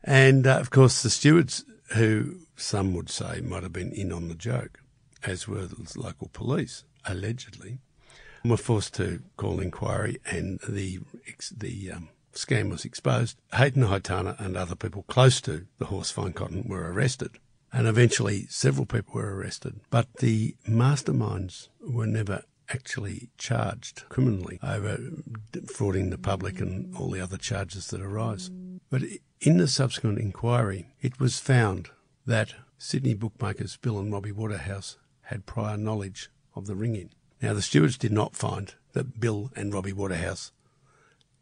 And 0.05 0.47
uh, 0.47 0.59
of 0.59 0.71
course, 0.71 1.03
the 1.03 1.11
stewards, 1.11 1.65
who 1.95 2.41
some 2.57 2.95
would 2.95 3.11
say 3.11 3.41
might 3.41 3.63
have 3.63 3.73
been 3.73 3.93
in 3.93 4.13
on 4.13 4.29
the 4.29 4.35
joke, 4.35 4.81
as 5.27 5.49
were 5.49 5.67
the 5.67 5.93
local 5.97 6.29
police, 6.33 6.85
allegedly, 7.05 7.79
were 8.45 8.57
forced 8.57 8.95
to 8.95 9.23
call 9.37 9.61
inquiry 9.61 10.19
and 10.27 10.61
the, 10.69 11.01
the 11.57 11.93
um, 11.93 12.09
scam 12.33 12.71
was 12.71 12.85
exposed. 12.85 13.37
Hayden 13.55 13.85
Haitana 13.85 14.39
and 14.39 14.57
other 14.57 14.77
people 14.77 15.05
close 15.05 15.41
to 15.43 15.67
the 15.79 15.87
horse 15.87 16.11
Fine 16.11 16.35
Cotton 16.35 16.65
were 16.69 16.93
arrested. 16.93 17.39
And 17.73 17.87
eventually 17.87 18.47
several 18.49 18.87
people 18.87 19.15
were 19.15 19.35
arrested. 19.35 19.81
But 19.91 20.07
the 20.19 20.55
masterminds 20.69 21.69
were 21.81 22.07
never 22.07 22.45
actually 22.69 23.29
charged 23.39 24.09
criminally 24.09 24.59
over 24.63 24.99
defrauding 25.53 26.11
the 26.11 26.19
public 26.19 26.61
and 26.61 26.95
all 26.97 27.11
the 27.11 27.21
other 27.21 27.37
charges 27.37 27.89
that 27.89 28.01
arise. 28.01 28.51
But 28.91 29.03
in 29.41 29.59
the 29.59 29.69
subsequent 29.69 30.19
inquiry, 30.19 30.87
it 31.01 31.21
was 31.21 31.39
found 31.39 31.91
that 32.25 32.55
Sydney 32.79 33.15
bookmakers 33.15 33.77
Bill 33.77 33.99
and 33.99 34.13
Robbie 34.13 34.33
Waterhouse 34.33 34.97
had 35.27 35.47
prior 35.47 35.77
knowledge 35.77 36.31
of 36.55 36.67
the 36.67 36.75
ring-in. 36.75 37.11
Now, 37.43 37.53
the 37.53 37.63
stewards 37.63 37.99
did 37.99 38.13
not 38.13 38.37
find 38.37 38.75
that 38.93 39.21
Bill 39.21 39.51
and 39.55 39.73
Robbie 39.73 39.93
Waterhouse 39.93 40.53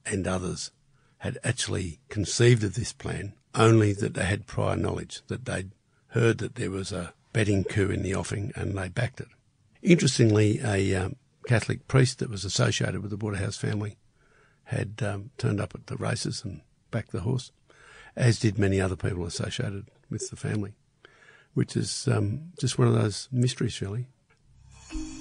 and 0.05 0.27
others 0.27 0.70
had 1.18 1.38
actually 1.44 2.01
conceived 2.09 2.64
of 2.64 2.75
this 2.75 2.92
plan, 2.92 3.35
only 3.55 3.92
that 3.92 4.14
they 4.14 4.25
had 4.25 4.47
prior 4.47 4.77
knowledge, 4.77 5.23
that 5.29 5.44
they'd 5.44 5.70
heard 6.09 6.38
that 6.38 6.57
there 6.57 6.70
was 6.70 6.92
a 6.92 7.14
betting 7.33 7.64
coup 7.64 7.90
in 7.90 8.03
the 8.03 8.14
offing 8.14 8.53
and 8.57 8.77
they 8.77 8.88
backed 8.88 9.20
it. 9.20 9.29
Interestingly, 9.83 10.61
a 10.64 10.94
um, 10.94 11.16
Catholic 11.47 11.87
priest 11.88 12.18
that 12.18 12.31
was 12.31 12.44
associated 12.44 13.03
with 13.03 13.11
the 13.11 13.16
Waterhouse 13.16 13.57
family 13.57 13.97
had 14.64 15.03
um, 15.03 15.31
turned 15.37 15.61
up 15.61 15.75
at 15.75 15.88
the 15.88 15.97
races 15.97 16.42
and 16.42 16.62
backed 16.90 17.12
the 17.12 17.20
horse, 17.20 17.53
as 18.16 18.38
did 18.38 18.59
many 18.59 18.81
other 18.81 18.97
people 18.97 19.27
associated 19.27 19.87
with 20.09 20.31
the 20.31 20.37
family, 20.37 20.75
which 21.55 21.77
is 21.77 22.09
um, 22.09 22.53
just 22.59 22.79
one 22.79 22.88
of 22.88 22.95
those 22.95 23.29
mysteries, 23.33 23.81
really. 23.81 24.07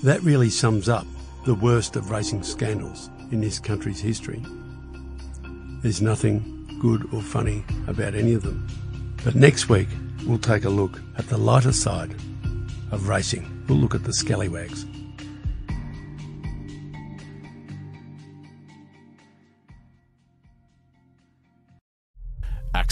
That 0.03 0.21
really 0.21 0.49
sums 0.49 0.89
up 0.89 1.07
the 1.45 1.55
worst 1.55 1.95
of 1.95 2.11
racing 2.11 2.43
scandals 2.43 3.09
in 3.31 3.41
this 3.41 3.59
country's 3.59 3.99
history. 4.01 4.43
There's 5.81 6.01
nothing 6.01 6.67
good 6.79 7.07
or 7.13 7.21
funny 7.21 7.63
about 7.87 8.15
any 8.15 8.33
of 8.33 8.43
them. 8.43 8.67
But 9.23 9.35
next 9.35 9.69
week, 9.69 9.87
we'll 10.25 10.37
take 10.37 10.65
a 10.65 10.69
look 10.69 10.99
at 11.17 11.27
the 11.27 11.37
lighter 11.37 11.71
side 11.71 12.11
of 12.91 13.07
racing. 13.07 13.65
We'll 13.67 13.77
look 13.77 13.95
at 13.95 14.03
the 14.03 14.13
scallywags. 14.13 14.85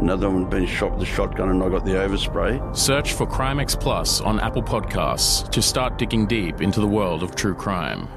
Another 0.00 0.30
one 0.30 0.46
been 0.46 0.64
shot 0.64 0.92
with 0.92 1.02
a 1.02 1.04
shotgun, 1.04 1.50
and 1.50 1.62
I 1.62 1.68
got 1.68 1.84
the 1.84 1.90
overspray. 1.90 2.74
Search 2.74 3.12
for 3.12 3.26
Crimex 3.26 3.78
Plus 3.78 4.22
on 4.22 4.40
Apple 4.40 4.62
Podcasts 4.62 5.50
to 5.50 5.60
start 5.60 5.98
digging 5.98 6.26
deep 6.26 6.62
into 6.62 6.80
the 6.80 6.86
world 6.86 7.22
of 7.22 7.36
true 7.36 7.54
crime. 7.54 8.08